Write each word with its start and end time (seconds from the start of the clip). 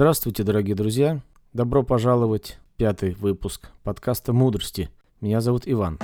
Здравствуйте, 0.00 0.44
дорогие 0.44 0.74
друзья! 0.74 1.20
Добро 1.52 1.82
пожаловать 1.82 2.58
в 2.72 2.78
пятый 2.78 3.12
выпуск 3.16 3.68
подкаста 3.82 4.32
«Мудрости». 4.32 4.88
Меня 5.20 5.42
зовут 5.42 5.64
Иван. 5.66 5.98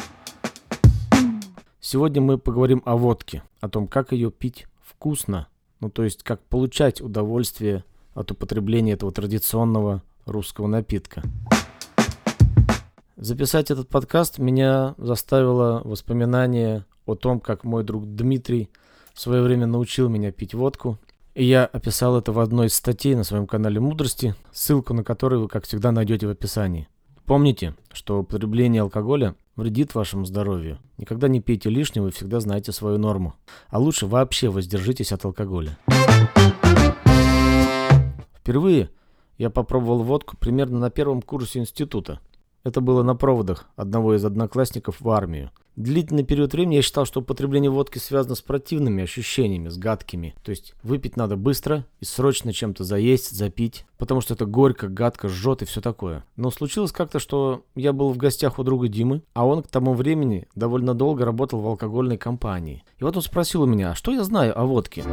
Сегодня 1.80 2.20
мы 2.20 2.36
поговорим 2.36 2.82
о 2.84 2.98
водке, 2.98 3.42
о 3.62 3.70
том, 3.70 3.88
как 3.88 4.12
ее 4.12 4.30
пить 4.30 4.66
вкусно, 4.82 5.48
ну 5.80 5.88
то 5.88 6.04
есть 6.04 6.24
как 6.24 6.42
получать 6.42 7.00
удовольствие 7.00 7.84
от 8.12 8.30
употребления 8.30 8.92
этого 8.92 9.12
традиционного 9.12 10.02
русского 10.26 10.66
напитка. 10.66 11.22
Записать 13.16 13.70
этот 13.70 13.88
подкаст 13.88 14.38
меня 14.38 14.94
заставило 14.98 15.80
воспоминание 15.86 16.84
о 17.06 17.14
том, 17.14 17.40
как 17.40 17.64
мой 17.64 17.82
друг 17.82 18.04
Дмитрий 18.14 18.68
в 19.14 19.20
свое 19.22 19.40
время 19.40 19.64
научил 19.66 20.10
меня 20.10 20.32
пить 20.32 20.52
водку. 20.52 20.98
Я 21.38 21.66
описал 21.66 22.16
это 22.16 22.32
в 22.32 22.40
одной 22.40 22.68
из 22.68 22.74
статей 22.74 23.14
на 23.14 23.22
своем 23.22 23.46
канале 23.46 23.78
Мудрости, 23.78 24.34
ссылку 24.52 24.94
на 24.94 25.04
которую 25.04 25.42
вы, 25.42 25.48
как 25.48 25.66
всегда, 25.66 25.92
найдете 25.92 26.26
в 26.26 26.30
описании. 26.30 26.88
Помните, 27.26 27.74
что 27.92 28.20
употребление 28.20 28.80
алкоголя 28.80 29.34
вредит 29.54 29.94
вашему 29.94 30.24
здоровью. 30.24 30.78
Никогда 30.96 31.28
не 31.28 31.42
пейте 31.42 31.68
лишнего 31.68 32.08
и 32.08 32.10
всегда 32.10 32.40
знайте 32.40 32.72
свою 32.72 32.96
норму. 32.96 33.34
А 33.68 33.78
лучше 33.78 34.06
вообще 34.06 34.48
воздержитесь 34.48 35.12
от 35.12 35.26
алкоголя. 35.26 35.76
Впервые 38.34 38.88
я 39.36 39.50
попробовал 39.50 40.04
водку 40.04 40.38
примерно 40.38 40.78
на 40.78 40.88
первом 40.88 41.20
курсе 41.20 41.58
института. 41.58 42.18
Это 42.66 42.80
было 42.80 43.04
на 43.04 43.14
проводах 43.14 43.68
одного 43.76 44.16
из 44.16 44.24
одноклассников 44.24 45.00
в 45.00 45.08
армию. 45.08 45.52
Длительный 45.76 46.24
период 46.24 46.52
времени 46.52 46.74
я 46.74 46.82
считал, 46.82 47.06
что 47.06 47.20
употребление 47.20 47.70
водки 47.70 47.98
связано 47.98 48.34
с 48.34 48.42
противными 48.42 49.04
ощущениями, 49.04 49.68
с 49.68 49.78
гадкими. 49.78 50.34
То 50.42 50.50
есть 50.50 50.74
выпить 50.82 51.16
надо 51.16 51.36
быстро 51.36 51.86
и 52.00 52.04
срочно 52.04 52.52
чем-то 52.52 52.82
заесть, 52.82 53.30
запить, 53.30 53.86
потому 53.98 54.20
что 54.20 54.34
это 54.34 54.46
горько, 54.46 54.88
гадко, 54.88 55.28
жжет 55.28 55.62
и 55.62 55.64
все 55.64 55.80
такое. 55.80 56.24
Но 56.34 56.50
случилось 56.50 56.90
как-то, 56.90 57.20
что 57.20 57.62
я 57.76 57.92
был 57.92 58.10
в 58.10 58.16
гостях 58.16 58.58
у 58.58 58.64
друга 58.64 58.88
Димы, 58.88 59.22
а 59.32 59.46
он 59.46 59.62
к 59.62 59.68
тому 59.68 59.94
времени 59.94 60.48
довольно 60.56 60.92
долго 60.94 61.24
работал 61.24 61.60
в 61.60 61.68
алкогольной 61.68 62.18
компании. 62.18 62.82
И 62.98 63.04
вот 63.04 63.16
он 63.16 63.22
спросил 63.22 63.62
у 63.62 63.66
меня, 63.66 63.92
а 63.92 63.94
что 63.94 64.10
я 64.10 64.24
знаю 64.24 64.60
о 64.60 64.64
водке? 64.64 65.04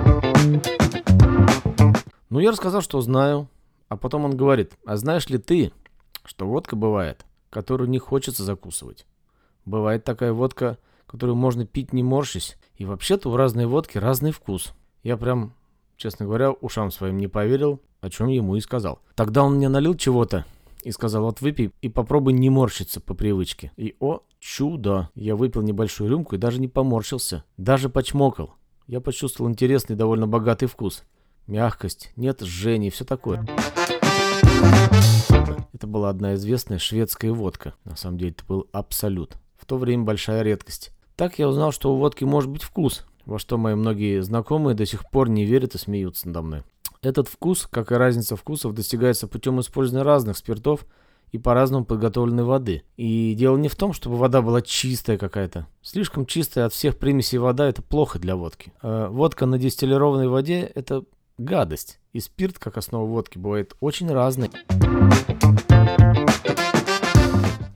Ну, 2.31 2.39
я 2.39 2.49
рассказал, 2.49 2.81
что 2.81 2.99
знаю. 3.01 3.47
А 3.89 3.95
потом 3.95 4.25
он 4.25 4.35
говорит, 4.35 4.71
а 4.87 4.97
знаешь 4.97 5.29
ли 5.29 5.37
ты, 5.37 5.71
что 6.25 6.47
водка 6.47 6.75
бывает 6.75 7.27
которую 7.53 7.87
не 7.87 7.99
хочется 7.99 8.43
закусывать. 8.43 9.05
Бывает 9.63 10.03
такая 10.03 10.33
водка, 10.33 10.79
которую 11.05 11.35
можно 11.35 11.67
пить 11.67 11.93
не 11.93 12.01
морщись, 12.01 12.57
и 12.75 12.83
вообще-то 12.83 13.29
у 13.29 13.37
разной 13.37 13.67
водки 13.67 13.99
разный 13.99 14.31
вкус. 14.31 14.73
Я 15.03 15.17
прям, 15.17 15.53
честно 15.95 16.25
говоря, 16.25 16.51
ушам 16.51 16.89
своим 16.89 17.17
не 17.19 17.27
поверил, 17.27 17.79
о 18.01 18.09
чем 18.09 18.27
ему 18.27 18.55
и 18.55 18.59
сказал. 18.59 18.99
Тогда 19.13 19.43
он 19.43 19.57
мне 19.57 19.69
налил 19.69 19.93
чего-то 19.93 20.45
и 20.83 20.91
сказал, 20.91 21.25
вот 21.25 21.41
выпей 21.41 21.71
и 21.81 21.89
попробуй 21.89 22.33
не 22.33 22.49
морщиться 22.49 22.99
по 22.99 23.13
привычке. 23.13 23.71
И 23.77 23.95
о, 23.99 24.21
чудо! 24.39 25.09
Я 25.13 25.35
выпил 25.35 25.61
небольшую 25.61 26.09
рюмку 26.09 26.35
и 26.35 26.39
даже 26.39 26.59
не 26.59 26.67
поморщился, 26.67 27.43
даже 27.57 27.87
почмокал. 27.87 28.55
Я 28.87 28.99
почувствовал 28.99 29.51
интересный, 29.51 29.95
довольно 29.95 30.27
богатый 30.27 30.65
вкус. 30.65 31.03
Мягкость, 31.45 32.11
нет 32.15 32.41
жжения 32.41 32.87
и 32.87 32.91
все 32.91 33.05
такое. 33.05 33.45
Это 35.83 35.89
была 35.89 36.09
одна 36.11 36.35
известная 36.35 36.79
шведская 36.79 37.33
водка. 37.33 37.73
На 37.83 37.97
самом 37.97 38.17
деле 38.17 38.31
это 38.31 38.45
был 38.45 38.67
абсолют. 38.71 39.35
В 39.57 39.65
то 39.65 39.77
время 39.77 40.05
большая 40.05 40.41
редкость. 40.41 40.93
Так 41.17 41.39
я 41.39 41.49
узнал, 41.49 41.73
что 41.73 41.93
у 41.93 41.97
водки 41.97 42.23
может 42.23 42.49
быть 42.49 42.63
вкус, 42.63 43.05
во 43.25 43.37
что 43.37 43.57
мои 43.57 43.75
многие 43.75 44.23
знакомые 44.23 44.75
до 44.75 44.85
сих 44.85 45.09
пор 45.09 45.27
не 45.27 45.43
верят 45.43 45.75
и 45.75 45.77
смеются 45.77 46.27
надо 46.27 46.41
мной. 46.41 46.63
Этот 47.01 47.27
вкус, 47.27 47.67
как 47.69 47.91
и 47.91 47.95
разница 47.95 48.37
вкусов, 48.37 48.73
достигается 48.73 49.27
путем 49.27 49.59
использования 49.59 50.05
разных 50.05 50.37
спиртов 50.37 50.85
и 51.33 51.37
по-разному 51.37 51.83
подготовленной 51.83 52.45
воды. 52.45 52.83
И 52.95 53.35
дело 53.37 53.57
не 53.57 53.67
в 53.67 53.75
том, 53.75 53.91
чтобы 53.91 54.15
вода 54.15 54.41
была 54.41 54.61
чистая 54.61 55.17
какая-то. 55.17 55.67
Слишком 55.81 56.25
чистая 56.25 56.67
от 56.67 56.71
всех 56.71 56.97
примесей 56.97 57.39
вода– 57.39 57.67
это 57.67 57.81
плохо 57.81 58.19
для 58.19 58.37
водки. 58.37 58.71
А 58.81 59.09
водка 59.09 59.45
на 59.45 59.57
дистиллированной 59.57 60.29
воде– 60.29 60.61
это 60.75 61.03
гадость. 61.37 61.99
И 62.13 62.21
спирт, 62.21 62.57
как 62.57 62.77
основа 62.77 63.05
водки, 63.05 63.37
бывает 63.37 63.75
очень 63.81 64.09
разный. 64.09 64.49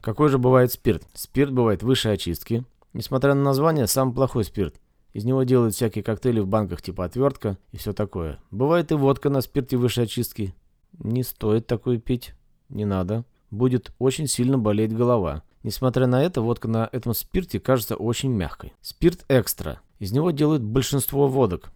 Какой 0.08 0.30
же 0.30 0.38
бывает 0.38 0.72
спирт? 0.72 1.02
Спирт 1.12 1.52
бывает 1.52 1.82
высшей 1.82 2.14
очистки. 2.14 2.64
Несмотря 2.94 3.34
на 3.34 3.42
название, 3.42 3.86
самый 3.86 4.14
плохой 4.14 4.42
спирт. 4.42 4.80
Из 5.12 5.26
него 5.26 5.42
делают 5.42 5.74
всякие 5.74 6.02
коктейли 6.02 6.40
в 6.40 6.46
банках 6.46 6.80
типа 6.80 7.04
отвертка 7.04 7.58
и 7.72 7.76
все 7.76 7.92
такое. 7.92 8.40
Бывает 8.50 8.90
и 8.90 8.94
водка 8.94 9.28
на 9.28 9.42
спирте 9.42 9.76
высшей 9.76 10.04
очистки. 10.04 10.54
Не 10.98 11.22
стоит 11.22 11.66
такое 11.66 11.98
пить. 11.98 12.32
Не 12.70 12.86
надо. 12.86 13.26
Будет 13.50 13.92
очень 13.98 14.28
сильно 14.28 14.56
болеть 14.56 14.96
голова. 14.96 15.42
Несмотря 15.62 16.06
на 16.06 16.22
это, 16.22 16.40
водка 16.40 16.68
на 16.68 16.88
этом 16.90 17.12
спирте 17.12 17.60
кажется 17.60 17.94
очень 17.94 18.30
мягкой. 18.30 18.72
Спирт 18.80 19.26
экстра. 19.28 19.82
Из 19.98 20.12
него 20.12 20.30
делают 20.30 20.62
большинство 20.62 21.28
водок. 21.28 21.70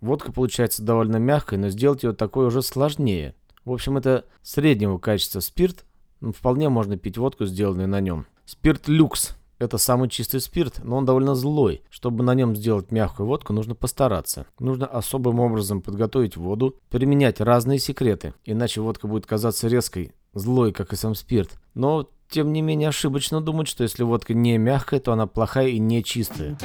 Водка 0.00 0.30
получается 0.30 0.84
довольно 0.84 1.16
мягкой, 1.16 1.58
но 1.58 1.68
сделать 1.68 2.04
ее 2.04 2.12
такой 2.12 2.46
уже 2.46 2.62
сложнее. 2.62 3.34
В 3.64 3.72
общем, 3.72 3.96
это 3.96 4.24
среднего 4.40 4.98
качества 4.98 5.40
спирт, 5.40 5.84
вполне 6.30 6.68
можно 6.68 6.96
пить 6.96 7.18
водку, 7.18 7.44
сделанную 7.46 7.88
на 7.88 8.00
нем. 8.00 8.26
Спирт 8.44 8.86
люкс. 8.86 9.36
Это 9.58 9.78
самый 9.78 10.08
чистый 10.08 10.40
спирт, 10.40 10.80
но 10.82 10.96
он 10.96 11.04
довольно 11.04 11.36
злой. 11.36 11.82
Чтобы 11.88 12.24
на 12.24 12.34
нем 12.34 12.56
сделать 12.56 12.90
мягкую 12.90 13.28
водку, 13.28 13.52
нужно 13.52 13.76
постараться. 13.76 14.46
Нужно 14.58 14.86
особым 14.86 15.38
образом 15.38 15.82
подготовить 15.82 16.36
воду, 16.36 16.76
применять 16.90 17.40
разные 17.40 17.78
секреты, 17.78 18.34
иначе 18.44 18.80
водка 18.80 19.06
будет 19.06 19.24
казаться 19.24 19.68
резкой, 19.68 20.12
злой, 20.34 20.72
как 20.72 20.92
и 20.92 20.96
сам 20.96 21.14
спирт. 21.14 21.50
Но, 21.74 22.08
тем 22.28 22.52
не 22.52 22.60
менее, 22.60 22.88
ошибочно 22.88 23.40
думать, 23.40 23.68
что 23.68 23.84
если 23.84 24.02
водка 24.02 24.34
не 24.34 24.58
мягкая, 24.58 24.98
то 24.98 25.12
она 25.12 25.28
плохая 25.28 25.68
и 25.68 25.78
не 25.78 26.02
чистая. 26.02 26.58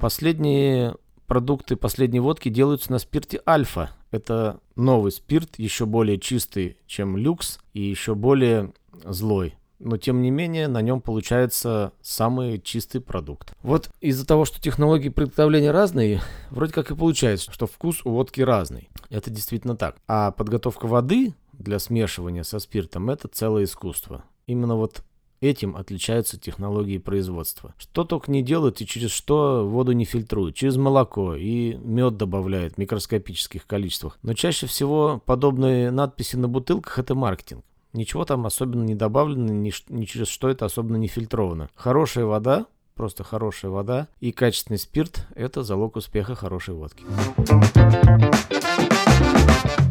Последние 0.00 0.96
продукты 1.26 1.76
последней 1.76 2.20
водки 2.20 2.48
делаются 2.48 2.92
на 2.92 2.98
спирте 2.98 3.40
альфа. 3.46 3.90
Это 4.10 4.60
новый 4.76 5.12
спирт, 5.12 5.58
еще 5.58 5.86
более 5.86 6.18
чистый, 6.18 6.78
чем 6.86 7.16
люкс, 7.16 7.58
и 7.74 7.80
еще 7.82 8.14
более 8.14 8.72
злой. 9.04 9.54
Но 9.78 9.98
тем 9.98 10.22
не 10.22 10.30
менее 10.30 10.68
на 10.68 10.80
нем 10.80 11.00
получается 11.00 11.92
самый 12.00 12.60
чистый 12.60 13.00
продукт. 13.00 13.52
Вот 13.62 13.90
из-за 14.00 14.26
того, 14.26 14.46
что 14.46 14.60
технологии 14.60 15.10
приготовления 15.10 15.70
разные, 15.70 16.22
вроде 16.50 16.72
как 16.72 16.90
и 16.90 16.96
получается, 16.96 17.52
что 17.52 17.66
вкус 17.66 18.00
у 18.04 18.10
водки 18.10 18.40
разный. 18.40 18.88
Это 19.10 19.30
действительно 19.30 19.76
так. 19.76 19.96
А 20.08 20.30
подготовка 20.30 20.86
воды 20.86 21.34
для 21.52 21.78
смешивания 21.78 22.42
со 22.42 22.58
спиртом 22.58 23.10
это 23.10 23.28
целое 23.28 23.64
искусство. 23.64 24.24
Именно 24.46 24.76
вот 24.76 25.02
Этим 25.46 25.76
отличаются 25.76 26.40
технологии 26.40 26.98
производства. 26.98 27.72
Что 27.78 28.02
только 28.02 28.32
не 28.32 28.42
делают 28.42 28.80
и 28.80 28.86
через 28.86 29.12
что 29.12 29.64
воду 29.64 29.92
не 29.92 30.04
фильтруют. 30.04 30.56
Через 30.56 30.76
молоко 30.76 31.36
и 31.36 31.74
мед 31.74 32.16
добавляют 32.16 32.74
в 32.74 32.78
микроскопических 32.78 33.64
количествах. 33.64 34.18
Но 34.22 34.34
чаще 34.34 34.66
всего 34.66 35.22
подобные 35.24 35.92
надписи 35.92 36.34
на 36.34 36.48
бутылках 36.48 36.98
это 36.98 37.14
маркетинг. 37.14 37.64
Ничего 37.92 38.24
там 38.24 38.44
особенно 38.44 38.82
не 38.82 38.96
добавлено, 38.96 39.52
ни, 39.52 39.72
ни 39.88 40.04
через 40.04 40.26
что 40.26 40.48
это 40.48 40.64
особенно 40.64 40.96
не 40.96 41.06
фильтровано. 41.06 41.70
Хорошая 41.76 42.24
вода, 42.24 42.66
просто 42.96 43.22
хорошая 43.22 43.70
вода 43.70 44.08
и 44.18 44.32
качественный 44.32 44.78
спирт– 44.78 45.28
это 45.36 45.62
залог 45.62 45.94
успеха 45.94 46.34
хорошей 46.34 46.74
водки. 46.74 47.04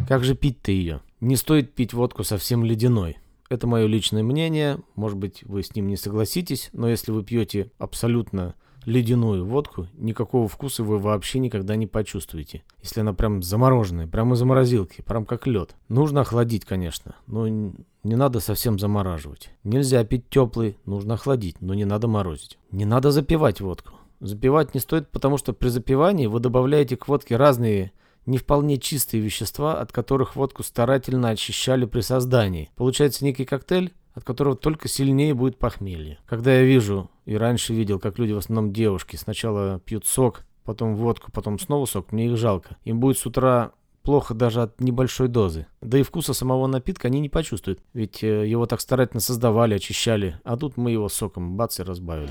Как 0.06 0.22
же 0.22 0.34
пить-то 0.34 0.70
ее? 0.70 1.00
Не 1.20 1.36
стоит 1.36 1.74
пить 1.74 1.94
водку 1.94 2.24
совсем 2.24 2.62
ледяной. 2.62 3.16
Это 3.48 3.66
мое 3.66 3.86
личное 3.86 4.22
мнение, 4.22 4.78
может 4.94 5.18
быть, 5.18 5.42
вы 5.44 5.62
с 5.62 5.74
ним 5.74 5.88
не 5.88 5.96
согласитесь, 5.96 6.70
но 6.72 6.88
если 6.88 7.12
вы 7.12 7.22
пьете 7.22 7.70
абсолютно 7.78 8.54
ледяную 8.86 9.44
водку, 9.44 9.88
никакого 9.94 10.48
вкуса 10.48 10.82
вы 10.84 10.98
вообще 10.98 11.40
никогда 11.40 11.76
не 11.76 11.86
почувствуете. 11.86 12.62
Если 12.82 13.00
она 13.00 13.12
прям 13.12 13.42
замороженная, 13.42 14.06
прямо 14.06 14.34
из 14.34 14.42
морозилки, 14.42 15.02
прям 15.02 15.26
как 15.26 15.46
лед. 15.46 15.74
Нужно 15.88 16.22
охладить, 16.22 16.64
конечно, 16.64 17.16
но 17.26 17.46
не 17.48 18.16
надо 18.16 18.40
совсем 18.40 18.78
замораживать. 18.78 19.50
Нельзя 19.64 20.02
пить 20.04 20.28
теплый, 20.30 20.78
нужно 20.86 21.14
охладить, 21.14 21.60
но 21.60 21.74
не 21.74 21.84
надо 21.84 22.06
морозить. 22.06 22.58
Не 22.70 22.84
надо 22.84 23.10
запивать 23.10 23.60
водку. 23.60 23.94
Запивать 24.20 24.72
не 24.72 24.80
стоит, 24.80 25.10
потому 25.10 25.36
что 25.36 25.52
при 25.52 25.68
запивании 25.68 26.26
вы 26.26 26.40
добавляете 26.40 26.96
к 26.96 27.08
водке 27.08 27.36
разные 27.36 27.92
не 28.26 28.38
вполне 28.38 28.76
чистые 28.76 29.22
вещества, 29.22 29.80
от 29.80 29.92
которых 29.92 30.36
водку 30.36 30.62
старательно 30.62 31.30
очищали 31.30 31.86
при 31.86 32.00
создании. 32.00 32.70
Получается 32.76 33.24
некий 33.24 33.44
коктейль, 33.44 33.92
от 34.14 34.24
которого 34.24 34.56
только 34.56 34.88
сильнее 34.88 35.34
будет 35.34 35.58
похмелье. 35.58 36.18
Когда 36.26 36.54
я 36.54 36.64
вижу, 36.64 37.10
и 37.24 37.36
раньше 37.36 37.72
видел, 37.72 37.98
как 37.98 38.18
люди, 38.18 38.32
в 38.32 38.38
основном 38.38 38.72
девушки, 38.72 39.16
сначала 39.16 39.78
пьют 39.80 40.06
сок, 40.06 40.44
потом 40.64 40.96
водку, 40.96 41.30
потом 41.32 41.58
снова 41.58 41.86
сок, 41.86 42.12
мне 42.12 42.26
их 42.26 42.36
жалко. 42.36 42.76
Им 42.84 42.98
будет 42.98 43.18
с 43.18 43.26
утра 43.26 43.72
плохо 44.02 44.34
даже 44.34 44.62
от 44.62 44.80
небольшой 44.80 45.28
дозы. 45.28 45.66
Да 45.82 45.98
и 45.98 46.02
вкуса 46.02 46.32
самого 46.32 46.66
напитка 46.66 47.08
они 47.08 47.20
не 47.20 47.28
почувствуют, 47.28 47.80
ведь 47.92 48.22
э, 48.22 48.46
его 48.46 48.66
так 48.66 48.80
старательно 48.80 49.20
создавали, 49.20 49.74
очищали, 49.74 50.40
а 50.44 50.56
тут 50.56 50.76
мы 50.76 50.92
его 50.92 51.08
соком 51.08 51.56
бац 51.56 51.80
и 51.80 51.82
разбавили. 51.82 52.30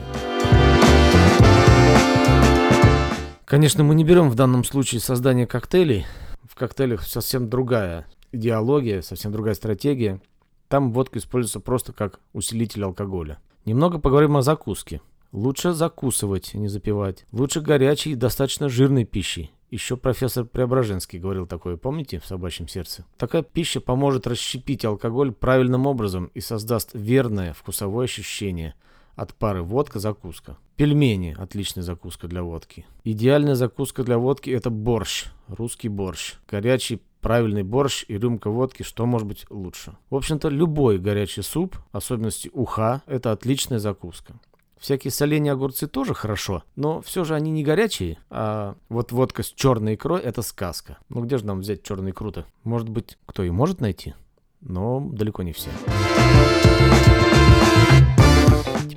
Конечно, 3.46 3.84
мы 3.84 3.94
не 3.94 4.04
берем 4.04 4.32
в 4.32 4.36
данном 4.36 4.64
случае 4.64 5.00
создание 5.00 5.46
коктейлей. 5.46 6.08
в 6.50 6.56
коктейлях 6.56 7.04
совсем 7.04 7.48
другая 7.48 8.08
идеология, 8.32 9.02
совсем 9.04 9.32
другая 9.32 9.54
стратегия. 9.54 10.20
Там 10.68 10.92
водка 10.92 11.20
используется 11.20 11.60
просто 11.60 11.94
как 11.94 12.20
усилитель 12.34 12.84
алкоголя. 12.84 13.38
Немного 13.66 14.00
поговорим 14.00 14.36
о 14.36 14.42
закуске. 14.42 15.00
Лучше 15.32 15.74
закусывать, 15.74 16.56
а 16.56 16.58
не 16.58 16.68
запивать. 16.68 17.28
Лучше 17.32 17.62
горячей 17.62 18.14
и 18.14 18.16
достаточно 18.16 18.68
жирной 18.68 19.06
пищей. 19.06 19.52
Еще 19.70 19.96
профессор 19.96 20.46
Преображенский 20.46 21.20
говорил 21.20 21.46
такое, 21.46 21.78
помните, 21.78 22.20
в 22.20 22.26
«Собачьем 22.26 22.68
сердце»? 22.68 23.06
Такая 23.18 23.44
пища 23.44 23.80
поможет 23.80 24.26
расщепить 24.26 24.86
алкоголь 24.86 25.32
правильным 25.32 25.86
образом 25.86 26.32
и 26.34 26.40
создаст 26.40 26.92
верное 26.94 27.54
вкусовое 27.54 28.06
ощущение 28.06 28.74
от 29.16 29.34
пары 29.34 29.64
водка-закуска. 29.64 30.58
Пельмени– 30.76 31.36
отличная 31.38 31.84
закуска 31.84 32.28
для 32.28 32.44
водки. 32.44 32.86
Идеальная 33.04 33.56
закуска 33.56 34.04
для 34.04 34.18
водки– 34.18 34.50
это 34.52 34.70
борщ, 34.70 35.28
русский 35.48 35.90
борщ. 35.90 36.36
Горячий 36.50 37.02
правильный 37.22 37.64
борщ 37.64 38.06
и 38.08 38.18
рюмка 38.18 38.50
водки, 38.50 38.84
что 38.84 39.06
может 39.06 39.28
быть 39.28 39.46
лучше? 39.50 39.98
В 40.10 40.16
общем-то, 40.16 40.50
любой 40.50 41.00
горячий 41.00 41.42
суп, 41.42 41.78
особенности 41.92 42.52
уха, 42.54 43.02
это 43.08 43.32
отличная 43.32 43.80
закуска. 43.80 44.36
Всякие 44.78 45.10
соленья 45.10 45.54
огурцы 45.54 45.88
тоже 45.88 46.14
хорошо, 46.14 46.64
но 46.76 47.02
все 47.02 47.24
же 47.24 47.34
они 47.34 47.50
не 47.50 47.64
горячие, 47.64 48.20
а 48.30 48.76
вот 48.90 49.12
водка 49.12 49.42
с 49.42 49.48
черной 49.48 49.96
икрой– 49.96 50.22
это 50.24 50.42
сказка. 50.42 50.98
Ну 51.10 51.22
где 51.22 51.38
же 51.38 51.46
нам 51.46 51.62
взять 51.62 51.82
черную 51.82 52.12
икру-то? 52.12 52.46
Может 52.64 52.90
быть, 52.90 53.18
кто 53.26 53.42
и 53.44 53.50
может 53.50 53.82
найти, 53.82 54.14
но 54.62 55.00
далеко 55.00 55.42
не 55.42 55.54
все. 55.54 55.72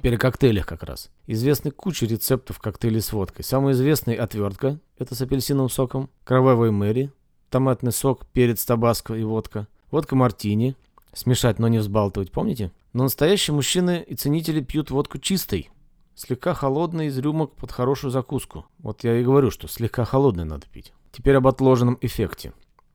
Теперь 0.09 0.21
о 0.21 0.23
коктейлях 0.23 0.65
как 0.65 0.85
раз. 0.85 1.11
Известны 1.27 1.71
куча 1.71 2.07
рецептов 2.07 2.61
коктейлей 2.61 3.03
с 3.03 3.13
водкой. 3.13 3.45
Самый 3.45 3.75
известный 3.75 4.15
отвертка, 4.15 4.81
это 4.97 5.15
с 5.15 5.21
апельсиновым 5.21 5.69
соком, 5.69 6.09
кровавый 6.25 6.71
мэри, 6.71 7.13
томатный 7.51 7.93
сок, 7.93 8.25
перец, 8.25 8.65
табаско 8.65 9.13
и 9.13 9.23
водка, 9.23 9.69
водка 9.91 10.17
мартини, 10.17 10.77
смешать, 11.13 11.59
но 11.59 11.69
не 11.69 11.77
взбалтывать, 11.77 12.33
помните? 12.33 12.73
Но 12.95 13.03
настоящие 13.03 13.55
мужчины 13.55 14.03
и 14.09 14.15
ценители 14.15 14.63
пьют 14.63 14.91
водку 14.91 15.19
чистой, 15.19 15.69
слегка 16.15 16.55
холодной 16.55 17.09
из 17.09 17.19
рюмок 17.19 17.55
под 17.55 17.71
хорошую 17.71 18.11
закуску. 18.11 18.65
Вот 18.79 19.05
я 19.05 19.15
и 19.21 19.23
говорю, 19.23 19.51
что 19.51 19.69
слегка 19.69 20.07
холодной 20.07 20.47
надо 20.47 20.67
пить. 20.73 20.95
Теперь 21.13 21.35
об 21.35 21.47
отложенном 21.47 21.99
эффекте. 22.01 22.55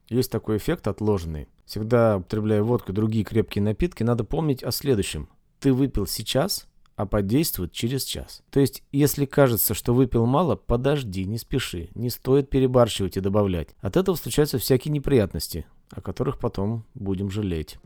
Есть 0.10 0.32
такой 0.32 0.58
эффект 0.58 0.88
отложенный. 0.88 1.48
Всегда 1.68 2.18
употребляя 2.18 2.64
водку 2.64 2.92
и 2.92 2.96
другие 2.96 3.24
крепкие 3.24 3.62
напитки, 3.62 4.02
надо 4.02 4.24
помнить 4.24 4.64
о 4.64 4.72
следующем. 4.72 5.30
Ты 5.60 5.74
выпил 5.74 6.08
сейчас, 6.08 6.68
а 6.96 7.06
подействует 7.06 7.72
через 7.72 8.04
час. 8.04 8.44
То 8.50 8.60
есть, 8.60 8.84
если 8.92 9.26
кажется, 9.26 9.74
что 9.74 9.94
выпил 9.94 10.26
мало, 10.26 10.56
подожди, 10.56 11.26
не 11.26 11.38
спеши, 11.38 11.90
не 11.96 12.10
стоит 12.10 12.50
перебарщивать 12.50 13.18
и 13.18 13.22
добавлять. 13.22 13.70
От 13.82 13.98
этого 13.98 14.16
случаются 14.16 14.58
всякие 14.58 14.92
неприятности, 14.92 15.66
о 15.90 16.02
которых 16.02 16.40
потом 16.40 16.86
будем 16.94 17.30
жалеть. 17.30 17.78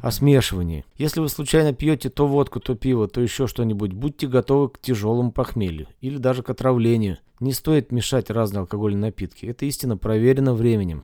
О 0.00 0.10
смешивании. 0.10 0.84
Если 0.96 1.20
вы 1.20 1.28
случайно 1.28 1.72
пьете 1.72 2.10
то 2.10 2.26
водку, 2.26 2.58
то 2.58 2.74
пиво, 2.74 3.06
то 3.06 3.20
еще 3.20 3.46
что-нибудь, 3.46 3.92
будьте 3.92 4.26
готовы 4.26 4.68
к 4.68 4.80
тяжелому 4.80 5.30
похмелью 5.30 5.86
или 6.00 6.16
даже 6.16 6.42
к 6.42 6.50
отравлению. 6.50 7.18
Не 7.38 7.52
стоит 7.52 7.92
мешать 7.92 8.30
разные 8.30 8.60
алкогольные 8.60 9.00
напитки. 9.00 9.46
Это 9.46 9.64
истинно 9.64 9.96
проверено 9.96 10.54
временем. 10.54 11.02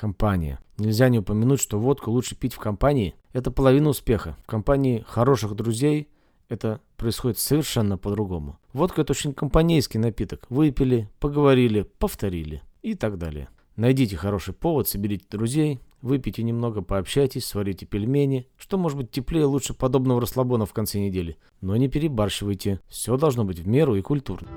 Компания. 0.00 0.58
Нельзя 0.78 1.10
не 1.10 1.18
упомянуть, 1.18 1.60
что 1.60 1.78
водку 1.78 2.10
лучше 2.10 2.34
пить 2.34 2.54
в 2.54 2.58
компании. 2.58 3.14
Это 3.34 3.50
половина 3.50 3.90
успеха. 3.90 4.34
В 4.44 4.46
компании 4.46 5.04
хороших 5.06 5.54
друзей 5.54 6.08
это 6.48 6.80
происходит 6.96 7.38
совершенно 7.38 7.98
по-другому. 7.98 8.58
Водка 8.72 9.02
это 9.02 9.12
очень 9.12 9.34
компанейский 9.34 10.00
напиток. 10.00 10.46
Выпили, 10.48 11.10
поговорили, 11.18 11.82
повторили 11.98 12.62
и 12.80 12.94
так 12.94 13.18
далее. 13.18 13.50
Найдите 13.76 14.16
хороший 14.16 14.54
повод, 14.54 14.88
соберите 14.88 15.26
друзей, 15.30 15.80
выпейте 16.00 16.44
немного, 16.44 16.80
пообщайтесь, 16.80 17.44
сварите 17.44 17.84
пельмени. 17.84 18.48
Что 18.56 18.78
может 18.78 18.96
быть 18.96 19.10
теплее 19.10 19.44
лучше 19.44 19.74
подобного 19.74 20.22
расслабона 20.22 20.64
в 20.64 20.72
конце 20.72 20.98
недели? 20.98 21.36
Но 21.60 21.76
не 21.76 21.88
перебарщивайте. 21.88 22.80
Все 22.88 23.18
должно 23.18 23.44
быть 23.44 23.58
в 23.58 23.68
меру 23.68 23.96
и 23.96 24.00
культурно. 24.00 24.48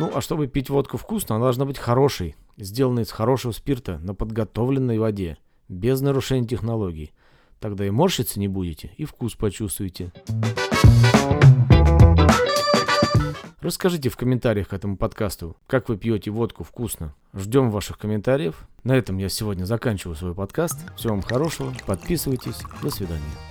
Ну, 0.00 0.10
а 0.14 0.22
чтобы 0.22 0.46
пить 0.46 0.70
водку 0.70 0.96
вкусно, 0.96 1.34
она 1.34 1.44
должна 1.44 1.66
быть 1.66 1.76
хорошей, 1.76 2.34
сделанной 2.56 3.02
из 3.02 3.10
хорошего 3.10 3.52
спирта 3.52 3.98
на 3.98 4.14
подготовленной 4.14 4.98
воде, 4.98 5.36
без 5.68 6.00
нарушения 6.00 6.48
технологий. 6.48 7.12
Тогда 7.58 7.86
и 7.86 7.90
морщиться 7.90 8.40
не 8.40 8.48
будете, 8.48 8.92
и 8.96 9.04
вкус 9.04 9.34
почувствуете. 9.34 10.10
Расскажите 13.60 14.08
в 14.08 14.16
комментариях 14.16 14.68
к 14.68 14.72
этому 14.72 14.96
подкасту, 14.96 15.54
как 15.66 15.90
вы 15.90 15.98
пьете 15.98 16.30
водку 16.30 16.64
вкусно. 16.64 17.14
Ждем 17.34 17.70
ваших 17.70 17.98
комментариев. 17.98 18.66
На 18.84 18.96
этом 18.96 19.18
я 19.18 19.28
сегодня 19.28 19.66
заканчиваю 19.66 20.16
свой 20.16 20.34
подкаст. 20.34 20.78
Всего 20.96 21.12
вам 21.12 21.22
хорошего, 21.22 21.74
подписывайтесь. 21.86 22.62
До 22.82 22.88
свидания. 22.88 23.49